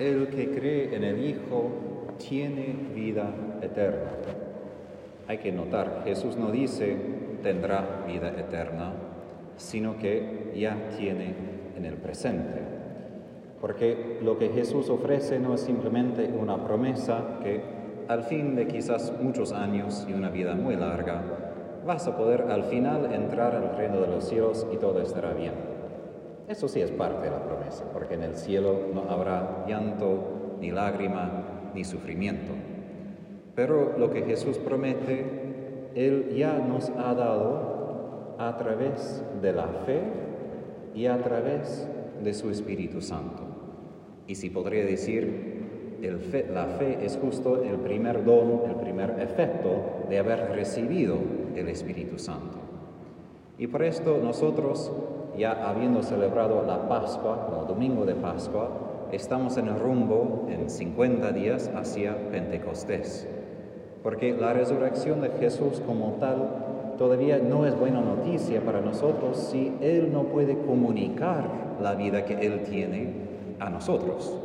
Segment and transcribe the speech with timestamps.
[0.00, 1.70] El que cree en el Hijo
[2.16, 4.12] tiene vida eterna.
[5.28, 6.96] Hay que notar, Jesús no dice
[7.42, 8.94] tendrá vida eterna,
[9.58, 11.34] sino que ya tiene
[11.76, 12.62] en el presente.
[13.60, 17.60] Porque lo que Jesús ofrece no es simplemente una promesa que
[18.08, 21.22] al fin de quizás muchos años y una vida muy larga,
[21.86, 25.79] vas a poder al final entrar al reino de los cielos y todo estará bien.
[26.50, 30.72] Eso sí es parte de la promesa, porque en el cielo no habrá llanto, ni
[30.72, 32.50] lágrima, ni sufrimiento.
[33.54, 40.00] Pero lo que Jesús promete, Él ya nos ha dado a través de la fe
[40.92, 41.88] y a través
[42.20, 43.44] de su Espíritu Santo.
[44.26, 46.00] Y si podría decir,
[46.52, 51.16] la fe es justo el primer don, el primer efecto de haber recibido
[51.54, 52.69] el Espíritu Santo.
[53.60, 54.90] Y por esto nosotros,
[55.36, 58.70] ya habiendo celebrado la Pascua, como domingo de Pascua,
[59.12, 63.28] estamos en el rumbo en 50 días hacia Pentecostés.
[64.02, 69.76] Porque la resurrección de Jesús como tal todavía no es buena noticia para nosotros si
[69.82, 71.44] Él no puede comunicar
[71.82, 73.12] la vida que Él tiene
[73.58, 74.38] a nosotros.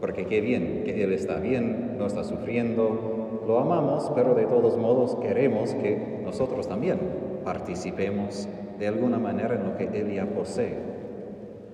[0.00, 4.78] Porque qué bien que Él está bien, no está sufriendo, lo amamos, pero de todos
[4.78, 8.48] modos queremos que nosotros también participemos
[8.78, 10.76] de alguna manera en lo que Él ya posee.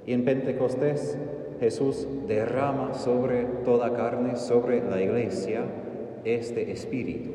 [0.06, 1.18] Y en Pentecostés
[1.60, 5.62] Jesús derrama sobre toda carne, sobre la iglesia,
[6.24, 7.30] este espíritu.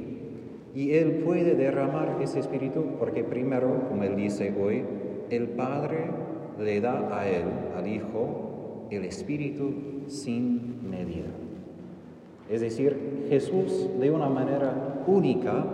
[0.76, 4.84] Y Él puede derramar ese espíritu porque primero, como Él dice hoy,
[5.30, 6.06] el Padre
[6.59, 7.44] le da a Él,
[7.78, 9.72] al Hijo, el espíritu
[10.08, 11.30] sin medida.
[12.50, 15.66] Es decir, Jesús de una manera única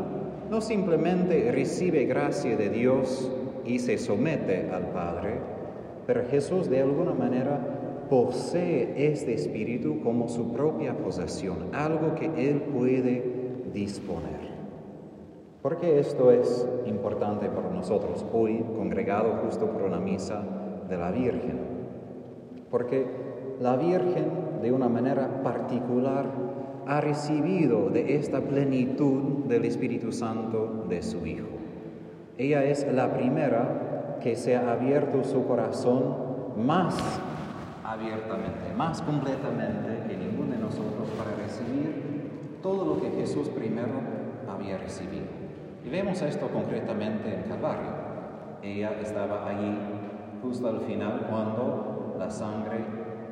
[0.50, 3.32] no simplemente recibe gracia de Dios
[3.66, 5.40] y se somete al Padre,
[6.08, 7.60] pero Jesús de alguna manera
[8.10, 13.24] posee este espíritu como su propia posesión, algo que Él puede
[13.72, 14.50] disponer.
[15.62, 20.42] ¿Por qué esto es importante para nosotros hoy, congregado justo por una misa
[20.90, 21.60] de la Virgen?
[22.72, 23.06] Porque
[23.60, 24.26] la Virgen,
[24.64, 26.26] de una manera particular,
[26.90, 31.48] ha recibido de esta plenitud del Espíritu Santo de su Hijo.
[32.36, 36.16] Ella es la primera que se ha abierto su corazón
[36.58, 36.98] más
[37.86, 43.94] abiertamente, más completamente que ninguno de nosotros para recibir todo lo que Jesús primero
[44.52, 45.28] había recibido.
[45.86, 47.92] Y vemos esto concretamente en Calvario.
[48.64, 49.78] Ella estaba allí
[50.42, 52.84] justo al final cuando la sangre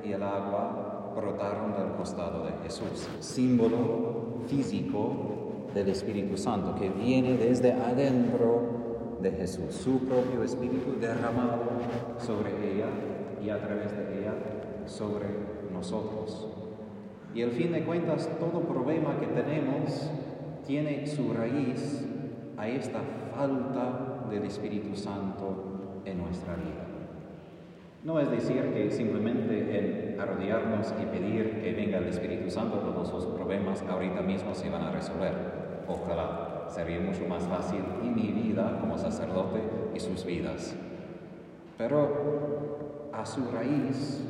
[0.04, 0.87] y el agua
[1.18, 9.32] brotaron del costado de Jesús, símbolo físico del Espíritu Santo que viene desde adentro de
[9.32, 11.64] Jesús, su propio Espíritu derramado
[12.20, 12.88] sobre ella
[13.44, 14.34] y a través de ella
[14.86, 15.28] sobre
[15.74, 16.48] nosotros.
[17.34, 20.10] Y al fin de cuentas, todo problema que tenemos
[20.66, 22.06] tiene su raíz
[22.58, 23.02] a esta
[23.36, 26.97] falta del Espíritu Santo en nuestra vida.
[28.04, 33.12] No es decir que simplemente en arrodillarnos y pedir que venga el Espíritu Santo, todos
[33.12, 35.34] los problemas ahorita mismo se van a resolver.
[35.88, 39.62] Ojalá sería mucho más fácil y mi vida como sacerdote
[39.96, 40.76] y sus vidas.
[41.78, 44.24] Pero a su raíz,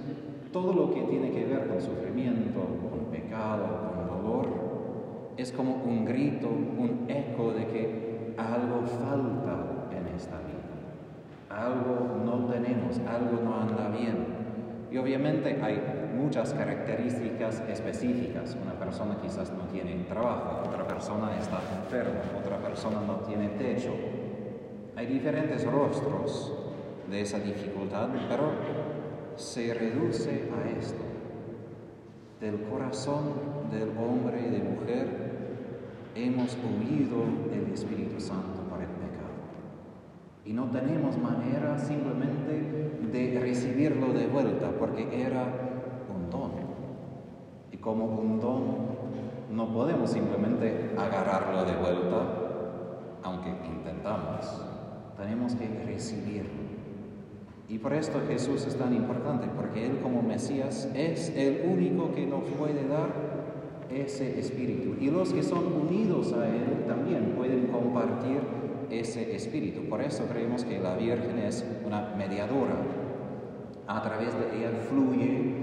[0.51, 4.47] todo lo que tiene que ver con sufrimiento, con pecado, con dolor,
[5.35, 10.46] es como un grito, un eco de que algo falta en esta vida
[11.57, 14.37] algo no tenemos, algo no anda bien.
[14.91, 15.81] Y obviamente hay
[16.15, 18.55] muchas características específicas.
[18.61, 23.93] Una persona quizás no tiene trabajo, otra persona está enferma, otra persona no tiene techo.
[24.95, 26.53] Hay diferentes rostros
[27.09, 28.51] de esa dificultad, pero
[29.35, 31.03] se reduce a esto.
[32.39, 33.33] Del corazón
[33.71, 35.07] del hombre y de mujer
[36.15, 38.56] hemos huido el Espíritu Santo
[40.47, 45.43] y no tenemos manera simplemente de recibirlo de vuelta porque era
[46.15, 46.51] un don.
[47.69, 48.63] Y como un don
[49.51, 52.27] no podemos simplemente agarrarlo de vuelta,
[53.23, 54.63] aunque intentamos.
[55.17, 56.67] Tenemos que recibirlo.
[57.67, 62.25] Y por esto Jesús es tan importante, porque Él como Mesías es el único que
[62.25, 63.09] nos puede dar
[63.89, 64.95] ese espíritu.
[65.01, 68.56] Y los que son unidos a Él también pueden compartir
[68.89, 69.87] ese espíritu.
[69.89, 72.75] Por eso creemos que la Virgen es una mediadora.
[73.87, 75.53] A través de ella fluye,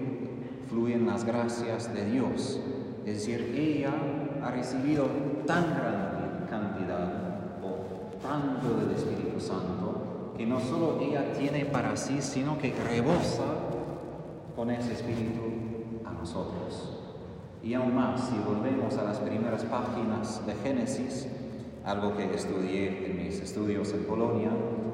[0.69, 2.61] fluyen las gracias de Dios.
[3.05, 3.93] Es decir, ella
[4.43, 5.07] ha recibido
[5.47, 12.21] tan grande cantidad o tanto del Espíritu Santo que no solo ella tiene para sí,
[12.21, 13.45] sino que rebosa
[14.57, 15.41] con ese Espíritu
[16.05, 17.01] a nosotros.
[17.63, 21.29] Y aún más, si volvemos a las primeras páginas de Génesis,
[21.85, 24.51] algo que estudié en mis estudios en Polonia,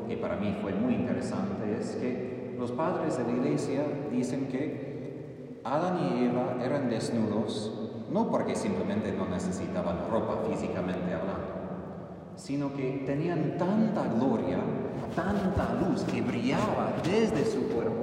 [0.09, 5.61] que para mí fue muy interesante, es que los padres de la iglesia dicen que
[5.63, 13.05] Adán y Eva eran desnudos no porque simplemente no necesitaban ropa físicamente hablando, sino que
[13.07, 14.59] tenían tanta gloria,
[15.15, 18.01] tanta luz que brillaba desde su cuerpo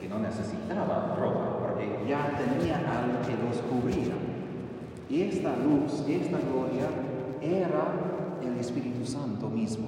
[0.00, 4.14] que no necesitaban ropa, porque ya tenía algo que los cubría.
[5.08, 6.88] Y esta luz, esta gloria
[7.40, 9.86] era el Espíritu Santo mismo,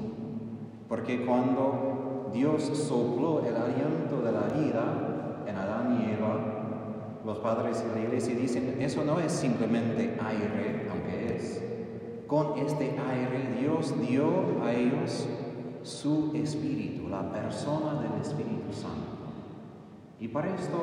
[0.88, 6.58] porque cuando Dios sopló el aliento de la vida en Adán y Eva,
[7.24, 11.62] los padres de la iglesia dicen, eso no es simplemente aire, aunque es.
[12.26, 15.28] Con este aire Dios dio a ellos
[15.82, 19.18] su espíritu, la persona del Espíritu Santo.
[20.20, 20.78] Y para esto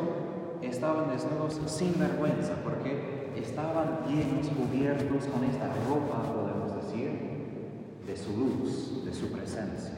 [0.62, 6.55] estaban desnudos sin vergüenza, porque estaban llenos, cubiertos con esta ropa, podemos decir,
[8.16, 9.94] de su luz, de su presencia.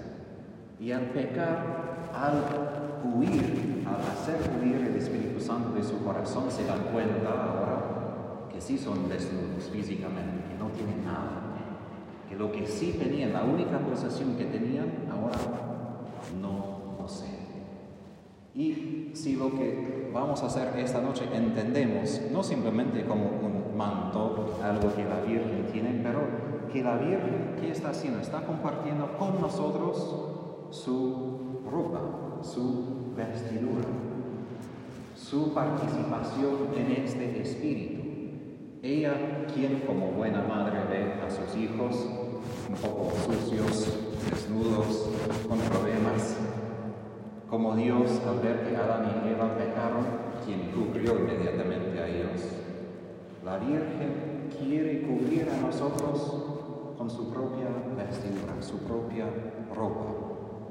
[0.79, 6.65] Y al pecar, al huir, al hacer huir el Espíritu Santo de su corazón, se
[6.65, 11.43] dan cuenta ahora que sí son desnudos físicamente, que no tienen nada,
[12.27, 15.37] que lo que sí tenían, la única posesión que tenían, ahora
[16.41, 17.37] no poseen.
[18.55, 24.57] Y si lo que vamos a hacer esta noche entendemos, no simplemente como un manto,
[24.63, 26.21] algo que la Virgen tiene, pero
[26.71, 28.19] que la Virgen, ¿qué está haciendo?
[28.19, 29.97] Está compartiendo con nosotros
[30.71, 31.99] su ropa,
[32.41, 33.85] su vestidura,
[35.15, 38.03] su participación en este espíritu.
[38.83, 42.07] Ella, quien como buena madre ve a sus hijos
[42.69, 43.97] un poco sucios,
[44.29, 45.09] desnudos,
[45.47, 46.37] con problemas,
[47.49, 50.05] como Dios al ver que Adán y Eva pecaron,
[50.45, 52.41] quien cubrió inmediatamente a ellos.
[53.43, 56.46] La Virgen quiere cubrir a nosotros
[57.07, 59.25] con su propia vestidura, su propia
[59.73, 60.03] ropa.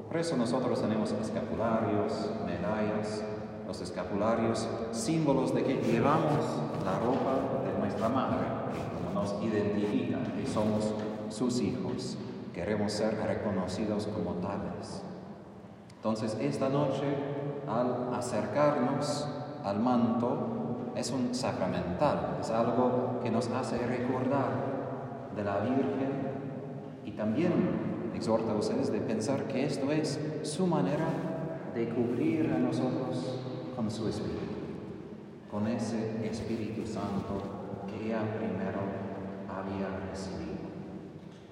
[0.08, 3.24] Por eso nosotros tenemos escapularios, medallas,
[3.66, 6.44] los escapularios, símbolos de que llevamos
[6.84, 8.46] la ropa de nuestra madre,
[8.94, 10.92] como nos identifica que somos
[11.30, 12.18] sus hijos,
[12.52, 15.02] queremos ser reconocidos como tales.
[15.96, 17.16] Entonces, esta noche,
[17.66, 19.26] al acercarnos
[19.64, 24.76] al manto, es un sacramental, es algo que nos hace recordar
[25.34, 26.25] de la Virgen
[27.06, 27.52] y también
[28.14, 31.08] exhorta a ustedes de pensar que esto es su manera
[31.74, 33.38] de cubrir a nosotros
[33.76, 34.56] con su Espíritu,
[35.50, 38.80] con ese Espíritu Santo que ella primero
[39.48, 40.66] había recibido.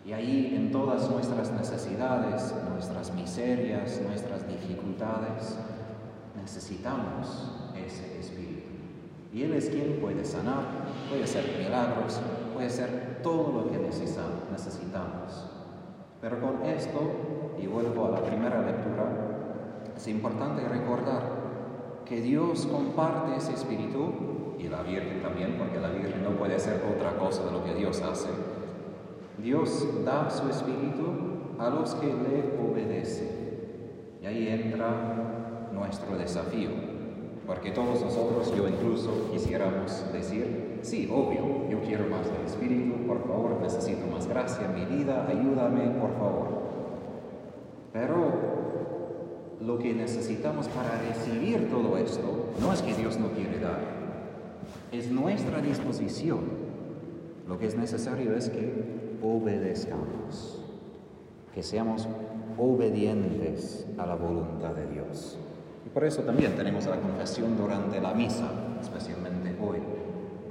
[0.04, 5.56] Y ahí en todas nuestras necesidades, nuestras miserias, nuestras dificultades,
[6.36, 8.70] necesitamos ese Espíritu.
[9.32, 10.64] Y Él es quien puede sanar,
[11.08, 12.20] puede hacer milagros,
[12.54, 15.50] puede hacer todo lo que necesitamos.
[16.20, 17.00] Pero con esto,
[17.58, 21.22] y vuelvo a la primera lectura, es importante recordar
[22.04, 24.12] que Dios comparte ese espíritu,
[24.58, 27.74] y la Virgen también, porque la Virgen no puede hacer otra cosa de lo que
[27.74, 28.28] Dios hace.
[29.38, 31.04] Dios da su espíritu
[31.58, 33.44] a los que le obedecen.
[34.22, 36.70] Y ahí entra nuestro desafío,
[37.46, 40.63] porque todos nosotros, yo incluso, quisiéramos decir,
[40.94, 45.26] Sí, obvio, yo quiero más del Espíritu, por favor, necesito más gracia en mi vida,
[45.28, 46.46] ayúdame, por favor.
[47.92, 48.30] Pero
[49.60, 53.80] lo que necesitamos para recibir todo esto no es que Dios no quiere dar,
[54.92, 56.42] es nuestra disposición.
[57.48, 58.72] Lo que es necesario es que
[59.20, 60.62] obedezcamos,
[61.52, 62.06] que seamos
[62.56, 65.40] obedientes a la voluntad de Dios.
[65.84, 68.48] Y por eso también tenemos la confesión durante la misa,
[68.80, 69.78] especialmente hoy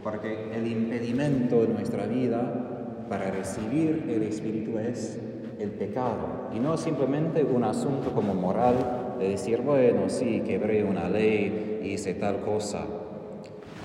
[0.03, 5.19] porque el impedimento de nuestra vida para recibir el Espíritu es
[5.59, 11.09] el pecado y no simplemente un asunto como moral de decir, bueno, sí, quebré una
[11.09, 12.85] ley, hice tal cosa.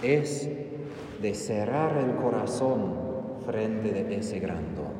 [0.03, 0.49] Es
[1.21, 2.95] de cerrar el corazón
[3.45, 4.99] frente de ese gran don.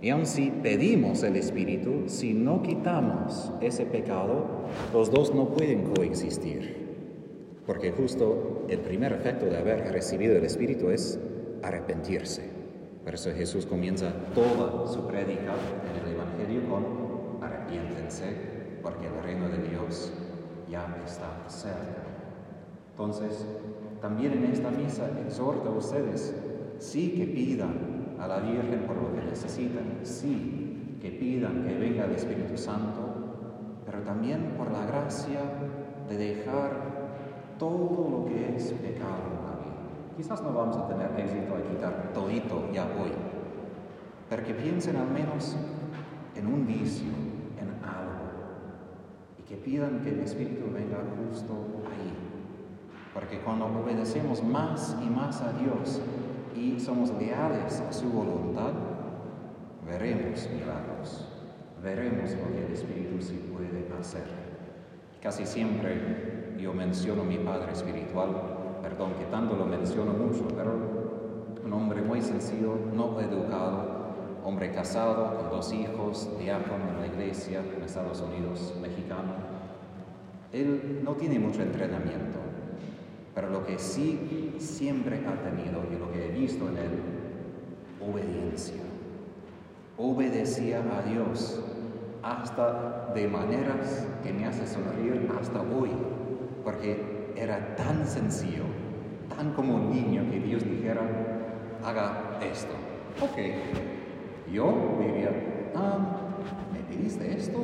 [0.00, 4.46] Y aun si pedimos el Espíritu, si no quitamos ese pecado,
[4.92, 6.85] los dos no pueden coexistir.
[7.66, 11.18] Porque justo el primer efecto de haber recibido el Espíritu es
[11.62, 12.48] arrepentirse.
[13.04, 15.54] Por eso Jesús comienza toda su prédica
[15.90, 18.24] en el Evangelio con arrepiéntense,
[18.82, 20.12] porque el reino de Dios
[20.70, 22.04] ya está cerca.
[22.90, 23.46] Entonces,
[24.00, 26.34] también en esta misa exhorta a ustedes,
[26.78, 32.04] sí que pidan a la Virgen por lo que necesitan, sí que pidan que venga
[32.04, 35.40] el Espíritu Santo, pero también por la gracia
[36.08, 36.95] de dejar
[37.58, 39.66] todo lo que es pecado en la vida.
[40.16, 43.12] Quizás no vamos a tener éxito a quitar todito ya hoy,
[44.28, 45.56] pero que piensen al menos
[46.34, 47.08] en un vicio,
[47.60, 48.26] en algo,
[49.38, 50.98] y que pidan que el Espíritu venga
[51.28, 51.52] justo
[51.90, 52.12] ahí.
[53.12, 56.02] Porque cuando obedecemos más y más a Dios
[56.54, 58.72] y somos leales a su voluntad,
[59.86, 61.28] veremos milagros,
[61.82, 64.24] veremos lo que el Espíritu sí puede hacer.
[65.22, 68.28] Casi siempre yo menciono a mi Padre Espiritual,
[68.82, 70.96] perdón que tanto lo menciono mucho, pero
[71.64, 73.96] un hombre muy sencillo, no educado,
[74.44, 79.32] hombre casado con dos hijos, diácono en la iglesia en Estados Unidos, mexicano.
[80.52, 82.38] Él no tiene mucho entrenamiento,
[83.34, 86.90] pero lo que sí siempre ha tenido y lo que he visto en él,
[88.00, 88.82] obediencia.
[89.98, 91.60] Obedecía a Dios
[92.22, 95.90] hasta de maneras que me hace sonreír hasta hoy,
[96.66, 96.98] porque
[97.36, 98.64] era tan sencillo,
[99.36, 101.00] tan como un niño que Dios dijera,
[101.84, 102.72] haga esto.
[103.22, 103.38] Ok,
[104.52, 105.30] yo diría,
[105.76, 106.26] ah,
[106.72, 107.60] ¿me pediste esto?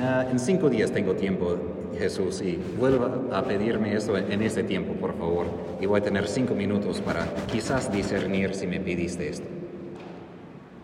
[0.00, 1.56] Ah, en cinco días tengo tiempo,
[1.98, 5.46] Jesús, y vuelva a pedirme esto en ese tiempo, por favor.
[5.80, 9.48] Y voy a tener cinco minutos para quizás discernir si me pediste esto.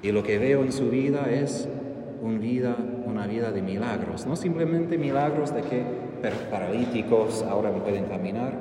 [0.03, 1.69] Y lo que veo en su vida es
[2.21, 2.77] una vida,
[3.07, 8.53] una vida de milagros, no simplemente milagros de que paralíticos ahora pueden caminar,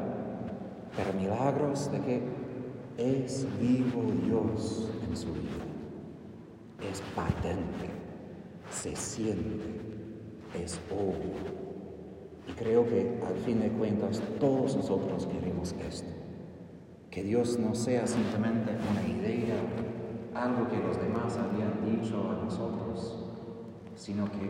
[0.96, 2.22] pero milagros de que
[2.98, 5.72] es vivo Dios en su vida
[6.89, 7.89] es patente,
[8.72, 9.82] se siente,
[10.62, 11.72] es obvio.
[12.48, 16.10] Y creo que al fin de cuentas todos nosotros queremos esto.
[17.10, 19.56] Que Dios no sea simplemente una idea,
[20.34, 23.25] algo que los demás habían dicho a nosotros,
[23.96, 24.50] sino que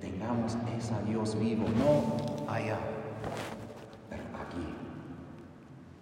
[0.00, 2.78] tengamos ese Dios vivo, no allá,
[4.08, 4.74] pero aquí.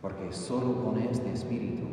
[0.00, 1.84] Porque solo con este espíritu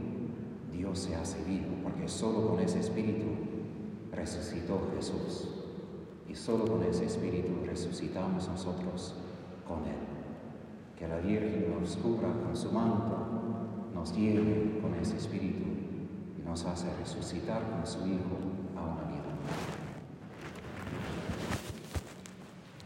[0.71, 3.27] Dios se hace vivo, porque solo con ese espíritu
[4.11, 5.47] resucitó Jesús.
[6.27, 9.15] Y solo con ese espíritu resucitamos nosotros
[9.67, 9.99] con Él.
[10.97, 13.17] Que la Virgen nos cubra con su manto,
[13.93, 15.65] nos lleve con ese espíritu
[16.37, 18.60] y nos hace resucitar con su Hijo